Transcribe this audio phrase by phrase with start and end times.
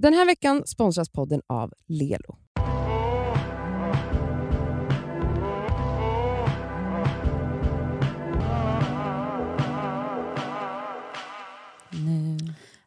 [0.00, 2.36] Den här veckan sponsras podden av Lelo.
[11.90, 12.38] Nu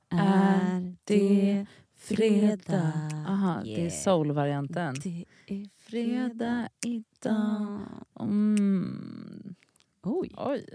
[0.09, 2.93] är det fredag.
[3.27, 3.91] Aha, det är Yeah.
[3.91, 4.95] soul-varianten.
[5.03, 7.79] Det är Fredag idag.
[8.19, 9.55] Mm.
[10.03, 10.65] Oj, Oj.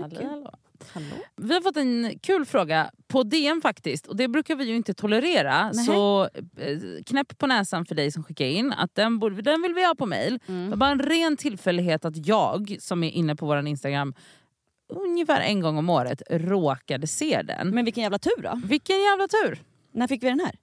[0.00, 0.54] Hallå, hallå.
[0.92, 1.06] Hallå.
[1.36, 4.06] Vi har fått en kul fråga på DM faktiskt.
[4.06, 5.70] Och Det brukar vi ju inte tolerera.
[5.72, 5.84] Nej.
[5.86, 6.22] Så
[6.56, 8.72] eh, knäpp på näsan för dig som skickar in.
[8.72, 10.38] Att den, borde, den vill vi ha på mail.
[10.46, 14.14] Det var bara en ren tillfällighet att jag som är inne på vår Instagram
[14.88, 17.70] ungefär en gång om året råkade se den.
[17.70, 18.60] Men vilken jävla tur då.
[18.64, 19.62] Vilken jävla tur!
[19.92, 20.54] När fick vi den här?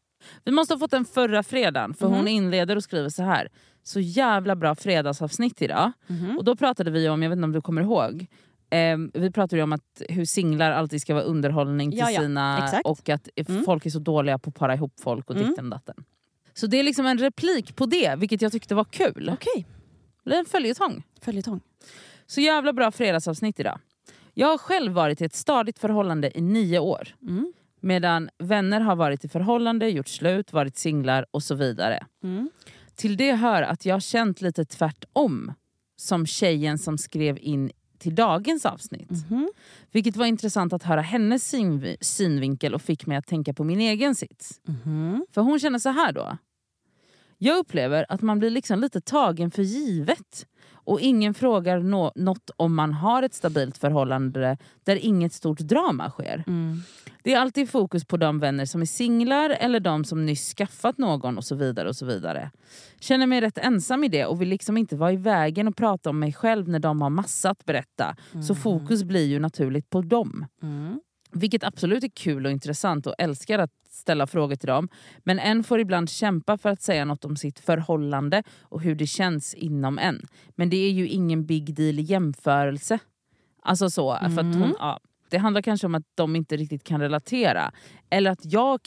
[0.44, 2.16] Vi måste ha fått den förra fredagen för Mhm.
[2.18, 3.50] hon inleder och skriver så här.
[3.84, 5.92] Så jävla bra fredagsavsnitt idag.
[6.08, 6.38] Mhm.
[6.38, 8.28] Och då pratade vi om, jag vet inte om du kommer ihåg,
[8.76, 12.22] eh, vi pratade ju om att hur singlar alltid ska vara underhållning till Ja, ja,
[12.22, 12.64] sina...
[12.66, 12.86] exakt.
[12.86, 13.64] Och att Mm.
[13.66, 15.50] folk är så dåliga på att para ihop folk och Mm.
[15.50, 16.04] ditten och datten.
[16.54, 19.30] Så det är liksom en replik på det, vilket jag tyckte var kul.
[19.34, 19.66] Okej,
[20.24, 21.04] Det är en följetong.
[21.22, 21.62] följetong.
[22.26, 23.80] Så jävla bra fredagsavsnitt idag.
[24.34, 27.16] Jag har själv varit i ett stadigt förhållande i nio år.
[27.22, 27.54] Mm.
[27.80, 32.06] Medan vänner har varit i förhållande, gjort slut, varit singlar och så vidare.
[32.24, 32.50] Mm.
[32.96, 35.54] Till det hör att jag har känt lite tvärtom
[35.96, 39.12] som tjejen som skrev in till dagens avsnitt.
[39.30, 39.50] Mhm.
[39.92, 43.80] Vilket var intressant att höra hennes synv- synvinkel och fick mig att tänka på min
[43.80, 44.62] egen sits.
[44.68, 45.26] Mhm.
[45.32, 46.38] För hon känner så här då.
[47.38, 50.46] Jag upplever att man blir liksom lite tagen för givet.
[50.72, 56.10] Och ingen frågar nå- något om man har ett stabilt förhållande där inget stort drama
[56.10, 56.44] sker.
[56.48, 56.84] Mm.
[57.26, 60.98] Det är alltid fokus på de vänner som är singlar eller de som nyss skaffat
[60.98, 61.90] någon och så vidare.
[61.90, 62.52] och så vidare.
[63.00, 66.10] Känner mig rätt ensam i det och vill liksom inte vara i vägen och prata
[66.10, 68.16] om mig själv när de har massa att berätta.
[68.48, 70.46] Så fokus blir ju naturligt på dem.
[70.64, 71.00] Mm.
[71.32, 74.90] Vilket absolut är kul och intressant och älskar att ställa frågor till dem.
[75.24, 79.08] Men en får ibland kämpa för att säga något om sitt förhållande och hur det
[79.08, 80.28] känns inom en.
[80.56, 83.00] Men det är ju ingen big deal i jämförelse.
[83.62, 85.00] Alltså så, för att hon, ja,
[85.36, 87.72] det handlar kanske om att de inte riktigt kan relatera.
[88.10, 88.80] Eller att jag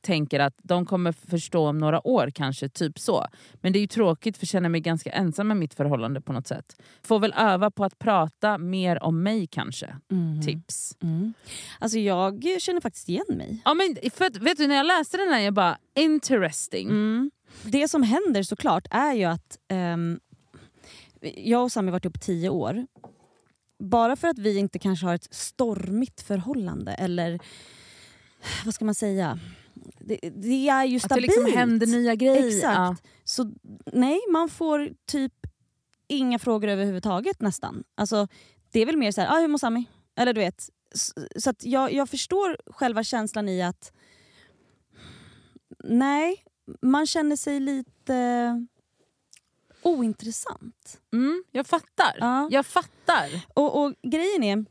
[0.00, 3.26] tänker att de kommer förstå om några år kanske, typ så.
[3.54, 6.32] Men det är ju tråkigt för jag känner mig ganska ensam med mitt förhållande på
[6.32, 6.82] något sätt.
[7.02, 9.96] Får väl öva på att prata mer om mig kanske.
[10.10, 10.42] Mm.
[10.42, 10.96] Tips.
[11.02, 11.34] Mm.
[11.78, 13.62] Alltså jag känner faktiskt igen mig.
[13.64, 16.88] Ja, men för vet du, när jag läste den här jag bara interesting.
[16.88, 17.30] Mm.
[17.62, 20.20] Det som händer såklart är ju att ehm,
[21.36, 22.86] jag och Sami har varit ihop tio år.
[23.78, 27.38] Bara för att vi inte kanske har ett stormigt förhållande eller
[28.64, 29.38] vad ska man säga?
[29.98, 31.26] Det, det är ju Att det stabilt.
[31.26, 32.46] liksom händer nya grejer.
[32.46, 32.76] Exakt.
[32.76, 32.96] Ja.
[33.24, 33.52] Så
[33.92, 35.32] nej, man får typ
[36.08, 37.84] inga frågor överhuvudtaget nästan.
[37.94, 38.28] Alltså,
[38.72, 39.84] det är väl mer så här, ah, hur mår Sami?
[40.16, 40.70] Eller du vet.
[41.36, 43.92] Så att jag, jag förstår själva känslan i att
[45.84, 46.44] nej,
[46.82, 48.66] man känner sig lite
[49.86, 51.00] ointressant.
[51.12, 52.16] Mm, jag fattar.
[52.20, 52.48] Ja.
[52.50, 53.44] Jag fattar.
[53.54, 54.64] Och, och grejen är,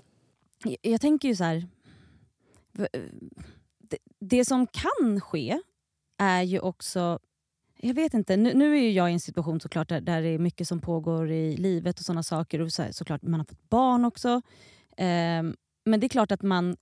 [0.63, 1.67] jag, jag tänker ju så här.
[2.71, 2.87] v-
[3.79, 5.59] Det, det som kan ske
[6.17, 7.19] är ju också,
[7.77, 10.27] jag vet inte, nu, nu är ju jag i en situation såklart där, där det
[10.29, 12.61] är mycket som pågår i livet och sådana saker.
[12.61, 14.41] Och så här, såklart man har fått barn också.
[14.97, 15.55] Ehm,
[15.85, 16.77] men det är klart att man...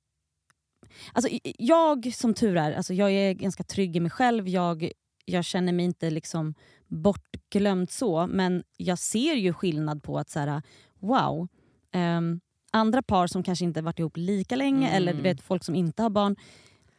[1.14, 4.48] Alltså, jag som tur är, alltså, jag är ganska trygg i mig själv.
[4.48, 4.92] Jag,
[5.26, 6.54] jag känner mig inte liksom
[6.88, 10.62] bortglömd så, men jag ser ju skillnad på att så här,
[11.00, 11.48] wow,
[11.92, 12.40] ehm,
[12.72, 14.96] andra par som kanske inte varit ihop lika länge Mm.
[14.98, 16.36] eller vet, folk som inte har barn.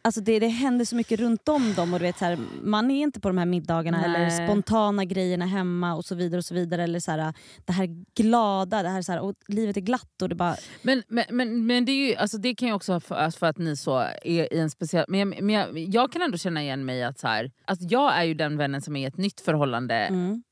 [0.07, 2.91] Alltså det, det händer så mycket runt om dem och du vet, så här, man
[2.91, 4.07] är inte på de här middagarna Nej.
[4.07, 6.39] eller spontana grejerna hemma och så vidare.
[6.39, 7.35] och så vidare Eller så här,
[7.65, 10.57] det här glada, det här, så här och livet är glatt och det bara...
[10.83, 13.47] Men, men, men, men det, är ju, alltså det kan ju också vara för, för
[13.47, 15.05] att ni så är i en speciell...
[15.09, 18.17] Men, jag, men jag, jag kan ändå känna igen mig att så här, alltså jag
[18.17, 20.43] är ju den vännen som är i ett nytt förhållande Mm.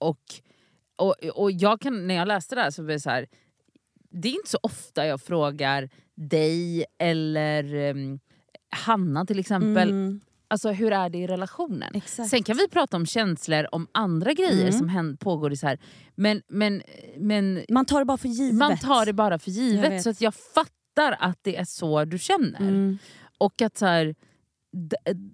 [0.00, 0.22] och,
[0.96, 3.26] och, och jag kan, när jag läste det här så blev det så här,
[4.10, 8.20] det är inte så ofta jag frågar dig eller um,
[8.70, 11.90] Hanna till exempel, Mm, alltså hur är det i relationen?
[11.94, 12.28] exakt.
[12.30, 14.78] Sen kan vi prata om känslor, om andra grejer Mm.
[14.78, 15.78] som hän- pågår i så här.
[16.14, 16.82] Men, men,
[17.16, 18.54] men Man tar det bara för givet.
[18.58, 19.92] man tar det bara för givet.
[19.92, 20.02] vet.
[20.02, 22.60] Så att jag fattar att det är så du känner.
[22.60, 22.98] Mm.
[23.38, 24.14] Och att så här,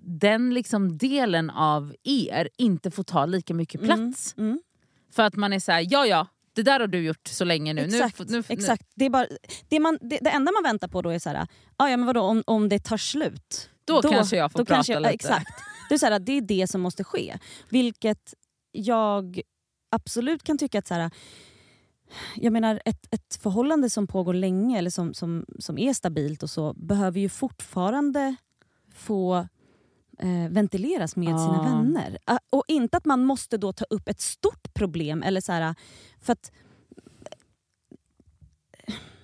[0.03, 4.35] den liksom delen av er inte får ta lika mycket plats.
[4.38, 4.61] Mm.
[5.12, 7.75] För att man är så här, ja ja, det där har du gjort så länge
[7.75, 7.82] nu.
[7.82, 8.19] Exakt.
[8.19, 8.82] nu, nu, exakt.
[8.94, 9.26] Det, är bara,
[9.69, 12.06] det, man, det, det enda man väntar på då är så här, ah, ja, men
[12.06, 13.70] vadå, om, om det tar slut.
[13.85, 15.14] Då kanske jag får prata jag, lite.
[15.14, 15.50] Exakt.
[15.88, 17.38] Det är, så här, det är det som måste ske.
[17.69, 18.35] Vilket
[18.73, 19.41] jag
[19.91, 21.11] absolut kan tycka att så här,
[22.37, 26.50] jag menar ett, ett förhållande som pågår länge eller som, som, som är stabilt och
[26.50, 28.37] så behöver ju fortfarande
[28.94, 29.49] få
[30.19, 31.63] eh, ventileras med sina Ah.
[31.63, 32.19] vänner.
[32.25, 35.23] Ah, och inte att man måste då ta upp ett stort problem.
[35.23, 35.75] eller så här,
[36.21, 36.53] för att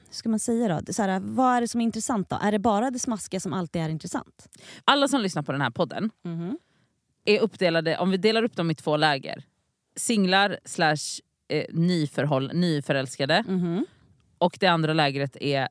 [0.06, 0.92] hur ska man säga då?
[0.92, 2.38] Så här, vad är det som är intressant då?
[2.42, 4.48] Är det bara det smaskiga som alltid är intressant?
[4.84, 6.58] Alla som lyssnar på den här podden Mhm.
[7.24, 9.44] är uppdelade, om vi delar upp dem i två läger.
[9.96, 13.44] Singlar slash eh, nyförhåll, nyförälskade.
[13.48, 13.86] Mhm.
[14.38, 15.68] Och det andra lägret är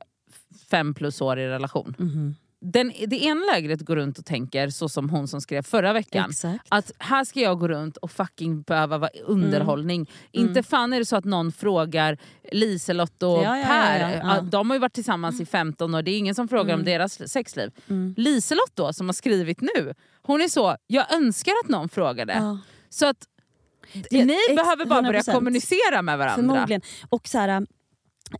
[0.70, 1.94] fem plus år i relation.
[1.98, 2.34] Mhm.
[2.64, 6.30] Den, det ena lägret går runt och tänker så som hon som skrev förra veckan.
[6.30, 6.66] Exakt.
[6.68, 10.10] Att här ska jag gå runt och fucking behöva vara underhållning.
[10.32, 10.48] Mm.
[10.48, 12.18] Inte fan är det så att någon frågar
[12.52, 14.16] Liselott och Ja, ja, Per.
[14.24, 16.80] ja, De har ju varit tillsammans i 15 år, det är ingen som frågar om
[16.80, 16.84] Mm.
[16.84, 17.70] deras sexliv.
[17.90, 18.14] Mm.
[18.16, 22.58] Liselott då, som har skrivit nu, hon är så, jag önskar att någon frågade.
[22.90, 23.26] Så att
[24.10, 25.34] Det- ni ex- behöver bara börja 100%.
[25.34, 26.36] kommunicera med varandra.
[26.54, 26.80] Förmodligen.
[27.08, 27.66] Och så här,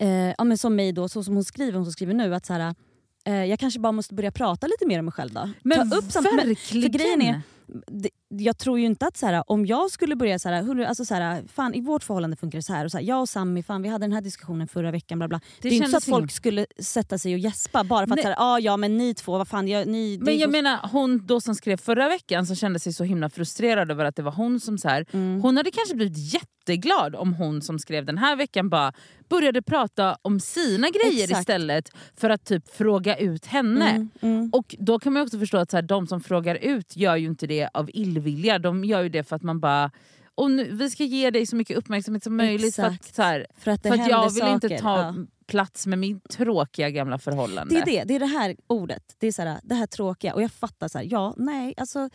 [0.01, 0.09] eh,
[0.39, 2.53] ja, men som mig då, så som hon skriver, hon som skriver nu, att så
[2.53, 2.75] här,
[3.25, 5.51] jag kanske bara måste börja prata lite mer om mig själv då.
[5.63, 6.83] Men Ta upp men, verkligen!
[6.93, 7.43] för grejen är-
[7.87, 11.05] det, jag tror ju inte att så här, om jag skulle börja så här, alltså
[11.05, 13.29] så här, fan, i vårt förhållande funkar det så här och så här, jag och
[13.29, 15.19] Sammy, fan, vi hade den här diskussionen förra veckan.
[15.19, 15.41] Bla bla.
[15.61, 18.25] Det, är ju inte så att folk skulle sätta sig och gäspa bara för att
[18.25, 18.35] Nej.
[18.35, 21.27] så ah, ja men ni två, vad fan, jag, ni, det Men jag menar hon
[21.27, 24.33] då som skrev förra veckan som kände sig så himla frustrerad över att det var
[24.33, 25.07] hon som så här.
[25.13, 25.41] Mm.
[25.41, 28.93] Hon hade kanske blivit jätteglad om hon som skrev den här veckan bara
[29.29, 31.41] började prata om sina grejer Exakt.
[31.41, 33.91] istället för att typ fråga ut henne.
[33.91, 34.51] Mm, mm.
[34.53, 37.47] Och då kan man också förstå att så de som frågar ut gör ju inte
[37.47, 38.59] det av illvilja.
[38.59, 39.91] De gör ju det för att man bara
[40.35, 43.15] och nu, vi ska ge dig så mycket uppmärksamhet som möjligt för att, Exakt.
[43.15, 44.55] så här, För att det för att jag vill saker.
[44.55, 45.15] inte ta Ja.
[45.47, 47.75] plats med min tråkiga gamla förhållande.
[47.75, 49.03] Det är det, det är det här ordet.
[49.19, 50.35] Det är så här, det här tråkiga.
[50.35, 52.09] Och jag fattar, så här, ja, nej, alltså...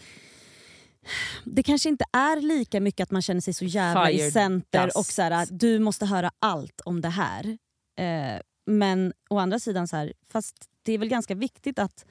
[1.46, 4.84] Det kanske inte är lika mycket att man känner sig så jävla i Fire center
[4.86, 4.98] dust.
[4.98, 7.58] och så här, du måste höra allt om det här.
[8.00, 12.06] Eh, men å andra sidan, så här, fast det är väl ganska viktigt att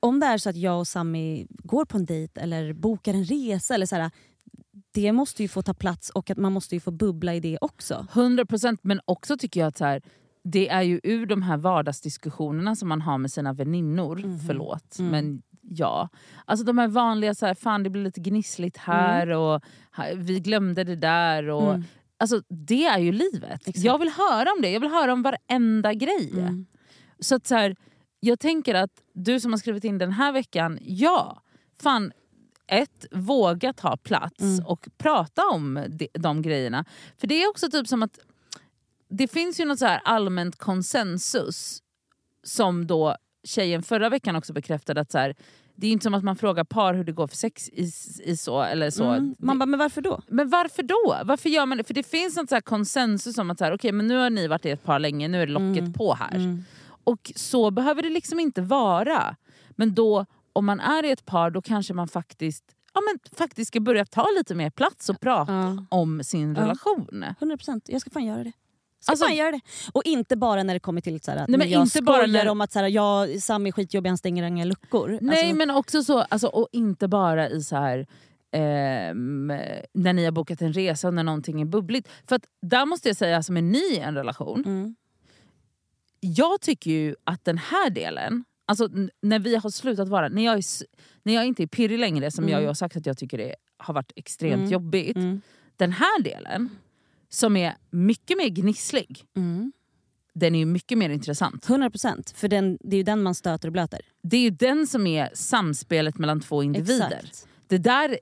[0.00, 3.24] om det är så att jag och Sami går på en dejt eller bokar en
[3.24, 4.10] resa, eller så här,
[4.94, 7.58] det måste ju få ta plats och att man måste ju få bubbla i det
[7.60, 8.06] också.
[8.12, 10.02] 100% men också tycker jag att så här,
[10.44, 14.38] det är ju ur de här vardagsdiskussionerna som man har med sina väninnor, Mhm.
[14.38, 15.10] förlåt Mm.
[15.10, 16.08] men ja.
[16.44, 19.62] Alltså de här vanliga, så här, fan det blir lite gnissligt här och
[19.96, 21.48] ha- vi glömde det där.
[21.48, 21.84] Och, Mm.
[22.20, 23.60] Alltså det är ju livet.
[23.60, 23.78] Exakt.
[23.78, 26.30] Jag vill höra om det, jag vill höra om varenda grej.
[26.32, 26.66] Mm.
[27.20, 27.76] Så att så här,
[28.20, 31.42] jag tänker att du som har skrivit in den här veckan, ja,
[31.82, 32.12] fan
[32.66, 34.66] ett, våga ta plats Mm.
[34.66, 36.84] och prata om de, de grejerna.
[37.18, 38.18] För det är också typ som att
[39.10, 41.82] det finns ju något så här allmänt konsensus
[42.42, 45.34] som då tjejen förra veckan också bekräftade att så här,
[45.74, 47.92] det är inte som att man frågar par hur det går för sex i,
[48.24, 49.04] i så eller så.
[49.04, 49.34] Mm.
[49.38, 50.20] Man bara, men varför då?
[50.28, 51.16] men varför då?
[51.24, 51.84] Varför gör man det?
[51.84, 54.30] För det finns något så här konsensus om att så här, okay, men nu har
[54.30, 55.92] ni varit i ett par länge, nu är locket Mm.
[55.92, 56.62] på här.
[57.08, 59.36] Och så behöver det liksom inte vara.
[59.70, 62.64] Men då, om man är i ett par, då kanske man faktiskt,
[62.94, 65.84] ja, men faktiskt ska börja ta lite mer plats och prata Ja.
[65.90, 66.62] om sin Ja.
[66.62, 67.24] relation.
[67.40, 67.80] 100%.
[67.86, 68.52] Jag ska fan göra det.
[69.00, 69.60] Ska Alltså- fan göra det.
[69.92, 72.16] Och inte bara när det kommer till så här, att Nej, men jag inte bara
[72.22, 75.18] skojar när- om att så här, jag, Sam är skitjobbig, han stänger inga luckor.
[75.22, 78.06] Nej Alltså, men också så, alltså, och inte bara i så här
[78.52, 79.46] ehm,
[79.94, 82.08] när ni har bokat en resa och när någonting är bubbligt.
[82.28, 84.94] För att där måste jag säga som är ny i en relation, mm.
[86.20, 88.88] Jag tycker ju att den här delen, alltså
[89.22, 90.64] när vi har slutat vara, när jag, är,
[91.22, 92.52] när jag inte är pirrig längre som Mm.
[92.52, 94.70] jag ju har sagt att jag tycker det har varit extremt Mm.
[94.70, 95.16] jobbigt.
[95.16, 95.40] Mm.
[95.76, 96.68] Den här delen,
[97.28, 99.72] som är mycket mer gnisslig, Mm.
[100.34, 101.66] den är ju mycket mer intressant.
[101.68, 104.00] 100% för den, det är ju den man stöter och blöter.
[104.22, 107.20] Det är ju den som är samspelet mellan två individer.
[107.24, 107.46] Exakt.
[107.66, 108.18] Det där,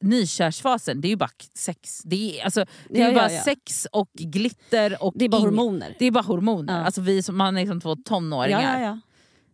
[0.00, 2.02] nykärsfasen, det är ju bara sex.
[2.04, 3.42] Det är, alltså, det är Ja, bara ja.
[3.42, 5.96] sex och glitter och Det är bara ing- hormoner.
[5.98, 6.78] Det är bara hormoner.
[6.78, 6.84] Ja.
[6.84, 9.00] Alltså vi man är som två tonåringar.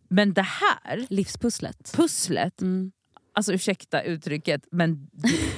[0.09, 1.91] Men det här Livspusslet.
[1.93, 2.91] pusslet, Mm.
[3.33, 4.89] alltså ursäkta uttrycket, men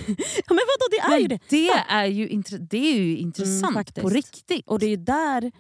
[0.08, 1.40] Ja, men vadå, det är ju det.
[1.50, 4.02] det är ju, det är ju intressant faktiskt.
[4.02, 4.68] på riktigt.
[4.68, 5.52] Och det är ju där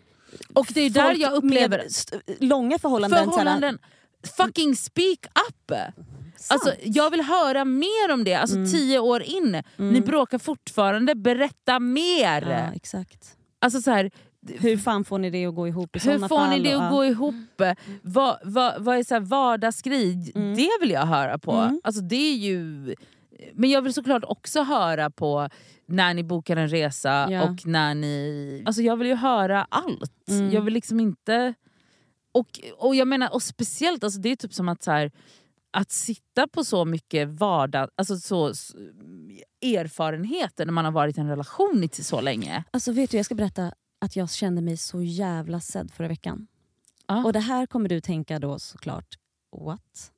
[0.54, 3.26] Och det är där jag upplever med långa förhållanden...
[3.26, 3.80] förhållanden,
[4.38, 5.20] fucking speak
[5.50, 5.72] up!
[6.50, 8.72] Alltså, jag vill höra mer om det, alltså Mm.
[8.72, 9.62] tio år in.
[9.78, 12.42] Ni bråkar fortfarande, berätta mer!
[12.42, 13.38] Ja, exakt.
[13.62, 14.12] Alltså så här,
[14.48, 17.06] Hur fan får ni det att gå ihop i hur får ni det att gå
[17.06, 17.36] ihop?
[18.02, 20.32] Vad, vad, vad är så här vardagsgrej?
[20.36, 20.56] Mm.
[20.56, 21.52] Det vill jag höra på.
[21.52, 21.82] Mm.
[21.84, 22.96] Alltså det är ju...
[23.54, 25.50] Men jag vill såklart också höra på
[25.86, 27.44] när ni bokar en resa Ja.
[27.44, 28.64] och när ni...
[28.66, 30.30] Alltså jag vill ju höra allt.
[30.30, 30.52] Mm.
[30.52, 31.54] Jag vill liksom inte...
[32.32, 35.12] Och, och jag menar, och speciellt, alltså det är typ som att så här,
[35.74, 38.48] att sitta på så mycket vardag, alltså så,
[39.62, 42.64] erfarenheter när man har varit i en relation i så länge.
[42.72, 46.48] Alltså vet du, jag ska berätta att jag kände mig så jävla sedd förra veckan.
[47.08, 47.26] Ja.
[47.26, 49.18] Och det här kommer du tänka då såklart,
[49.52, 50.12] what?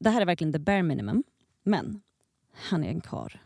[0.00, 1.22] det här är verkligen the bare minimum,
[1.62, 2.02] men
[2.52, 3.40] han är en kar.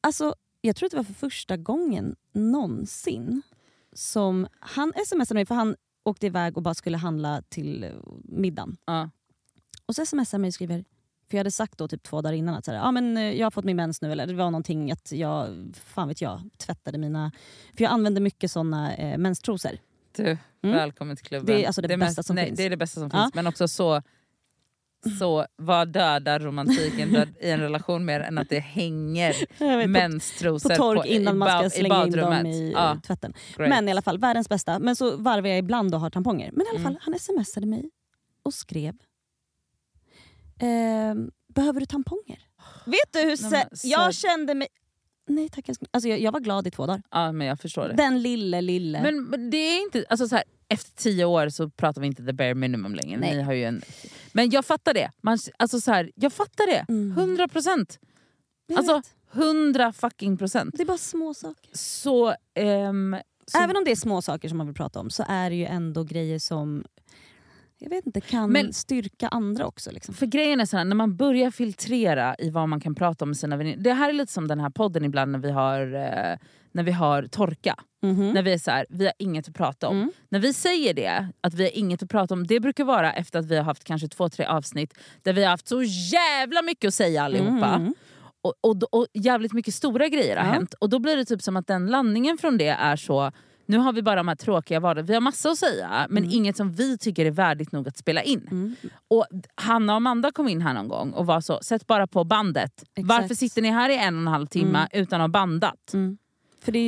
[0.00, 3.42] Alltså, jag tror att det var för första gången någonsin
[3.92, 7.90] som han smsade mig, för han åkte iväg och bara skulle handla till eh,
[8.24, 8.76] middagen.
[8.84, 9.10] Ja.
[9.90, 10.84] Och så smsar han mig och skriver,
[11.30, 13.22] för jag hade sagt då typ två dagar innan att så här, ah, men, eh,
[13.32, 16.40] jag har fått min mens nu, eller det var någonting att jag, fan vet jag,
[16.58, 17.32] tvättade mina...
[17.76, 19.70] För jag använder mycket såna eh, menstrosor.
[20.16, 20.24] Du,
[20.62, 20.76] Mm.
[20.76, 21.46] välkommen till klubben.
[21.46, 22.56] Det är alltså det bästa mest- som nej, finns.
[22.56, 23.22] Det är det bästa som Ja.
[23.22, 23.34] finns.
[23.34, 24.02] Men också så,
[25.18, 29.88] så vad dödar romantiken död- i en relation mer än att det hänger vet, på,
[29.90, 33.34] menstrosor på tork i innan man ska slänga in dem i Ja, eh, tvätten.
[33.56, 33.68] great.
[33.70, 34.78] Men i alla fall, världens bästa.
[34.78, 36.50] Men så varvar jag ibland och har tamponger.
[36.52, 36.92] Men i alla Mm.
[36.92, 37.90] fall, han smsade mig
[38.42, 38.94] och skrev.
[40.60, 42.38] Ehm, behöver du tamponger?
[42.84, 44.68] Vet du hur Nej, men så- jag kände mig...
[45.28, 45.88] Nej tack älskling.
[45.90, 47.02] Alltså, jag, jag var glad i två dagar.
[47.10, 47.94] ja, men jag förstår det.
[47.94, 49.02] Den lille lille.
[49.02, 52.24] Men, men det är inte, alltså så här, efter tio år så pratar vi inte
[52.24, 53.20] the bare minimum längre.
[53.20, 53.36] Nej.
[53.36, 53.82] Ni har ju en,
[54.32, 55.10] men jag fattar det.
[55.22, 56.84] Man, alltså så här, jag fattar det.
[56.88, 57.18] Mm.
[57.18, 57.98] 100 procent.
[58.66, 59.02] Jag Alltså.
[59.32, 60.74] 100 fucking procent.
[60.76, 61.70] det är bara små saker.
[61.72, 65.24] Så, ehm, så Även om det är små saker som man vill prata om så
[65.28, 66.84] är det ju ändå grejer som
[67.80, 69.90] jag vet inte, kan Men- styrka andra också.
[69.90, 70.14] Liksom.
[70.14, 73.28] För grejen är så här, när man börjar filtrera i vad man kan prata om
[73.28, 73.76] med sina vänner.
[73.76, 76.36] Det här är lite som den här podden ibland när vi har, eh,
[76.72, 77.74] när vi har torka.
[78.02, 78.30] Mhm.
[78.32, 79.96] När vi är så här, vi har inget att prata om.
[79.96, 80.12] Mm.
[80.28, 83.38] När vi säger det, att vi har inget att prata om, det brukar vara efter
[83.38, 85.82] att vi har haft kanske två, tre avsnitt där vi har haft så
[86.12, 87.66] jävla mycket att säga allihopa.
[87.74, 87.94] Mm.
[88.42, 90.52] Och, och, och jävligt mycket stora grejer har Ja.
[90.52, 90.74] hänt.
[90.74, 93.32] Och då blir det typ som att den landningen från det är så,
[93.70, 96.36] nu har vi bara de här tråkiga vardagarna, vi har massa att säga men Mm.
[96.36, 98.48] inget som vi tycker är värdigt nog att spela in.
[98.50, 98.74] Mm.
[99.08, 102.24] Och Hanna och Amanda kom in här någon gång och var så, sätt bara på
[102.24, 102.84] bandet.
[102.96, 105.02] Varför sitter ni här i en och en halv timme Mm.
[105.02, 105.94] utan att ha bandat?
[105.94, 106.18] Mm.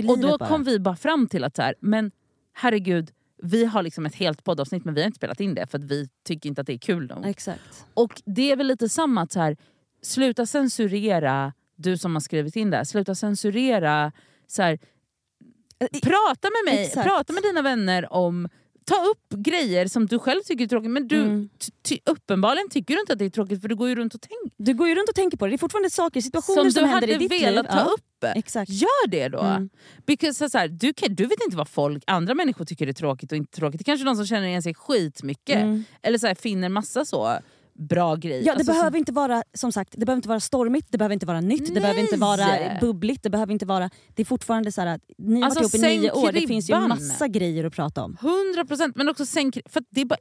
[0.09, 0.49] Och då bara.
[0.49, 2.11] kom vi bara fram till att så här, men
[2.53, 3.11] herregud,
[3.43, 5.85] vi har liksom ett helt poddavsnitt men vi har inte spelat in det för att
[5.85, 7.27] vi tycker inte att det är kul nog.
[7.27, 7.87] Exakt.
[7.95, 9.57] Och det är väl lite samma att så här,
[10.03, 14.13] sluta censurera, du som har skrivit in det, sluta censurera,
[14.47, 14.79] så här,
[16.03, 17.09] prata med mig, Exakt.
[17.09, 18.49] prata med dina vänner om
[18.85, 21.49] Ta upp grejer som du själv tycker är tråkigt men du, Mm.
[21.85, 24.21] ty, uppenbarligen tycker du inte att det är tråkigt för du går ju runt och
[24.21, 24.51] tänker.
[24.57, 25.51] Du går ju runt och tänker på det.
[25.51, 27.71] Det är fortfarande saker, situationer Som som, du händer hade i ditt velat liv.
[27.71, 28.37] ta Ja, upp.
[28.37, 28.71] Exakt.
[28.71, 29.41] Gör det då!
[29.41, 29.69] Mm.
[30.07, 33.33] Because, så här, du, kan, du vet inte vad folk, andra människor tycker är tråkigt
[33.33, 33.79] och inte tråkigt.
[33.79, 35.57] Det kanske är någon som känner igen sig skitmycket.
[35.63, 35.85] Mm.
[36.03, 37.39] Eller så här, finner massa så
[37.75, 38.39] bra grejer.
[38.39, 41.13] Ja, det Alltså, behöver inte vara som sagt, det behöver inte vara stormigt, det behöver
[41.13, 42.79] inte vara nytt, det behöver inte vara Nej.
[42.81, 43.23] bubbligt.
[43.23, 43.91] Det behöver inte vara...
[44.15, 46.47] Det är fortfarande så här att ni har Alltså, varit ihop i nio år, det
[46.47, 48.17] finns ju massa grejer att prata om.
[48.21, 49.59] 100% men också sänk...
[49.67, 50.19] För det är bara,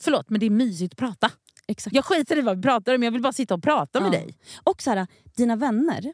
[0.00, 1.30] förlåt men det är mysigt att prata.
[1.66, 1.96] Exakt.
[1.96, 4.18] Jag skiter i vad vi pratar om, jag vill bara sitta och prata med Ja.
[4.18, 4.38] dig.
[4.64, 6.12] Och så här, dina vänner,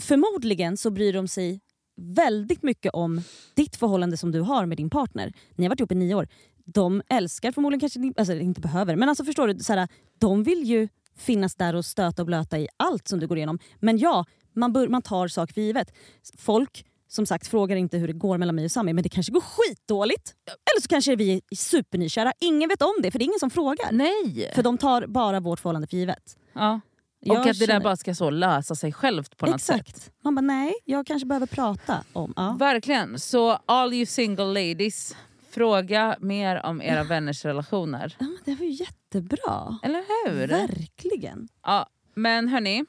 [0.00, 1.60] förmodligen så bryr de sig
[2.00, 3.20] väldigt mycket om
[3.54, 5.32] ditt förhållande som du har med din partner.
[5.54, 6.28] Ni har varit ihop i nio år.
[6.66, 10.62] De älskar förmodligen, kanske alltså inte behöver, men alltså förstår du, så här, de vill
[10.64, 13.58] ju finnas där och stöta och blöta i allt som du går igenom.
[13.80, 15.92] Men ja, man, bör, man tar saker för givet.
[16.38, 19.32] Folk som sagt frågar inte hur det går mellan mig och Sami, men det kanske
[19.32, 20.34] går skitdåligt.
[20.46, 22.32] Eller så kanske vi är supernykära.
[22.40, 23.92] Ingen vet om det, för det är ingen som frågar.
[23.92, 24.50] Nej!
[24.54, 26.36] För de tar bara vårt förhållande för givet.
[26.52, 26.80] Ja.
[27.20, 29.96] Jag Och att det där känner- bara ska så lösa sig självt på något Exakt.
[30.02, 30.10] sätt.
[30.24, 32.32] Man bara nej, jag kanske behöver prata om...
[32.36, 32.56] Ja.
[32.58, 33.18] Verkligen.
[33.18, 35.16] Så all you single ladies,
[35.56, 38.16] fråga mer om era vänners relationer.
[38.18, 39.78] Ja, men det var ju jättebra.
[39.82, 40.48] Eller hur?
[40.48, 41.48] Verkligen.
[41.62, 42.84] Ja, men hörni,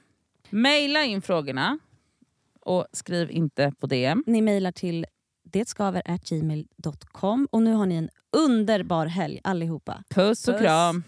[0.49, 1.79] mejla in frågorna
[2.61, 4.23] och skriv inte på DM.
[4.27, 5.05] Ni mejlar till
[5.43, 10.03] detskaver.gmail.com och nu har ni en underbar helg allihopa.
[10.09, 10.61] Puss och Puss.
[10.61, 11.03] kram.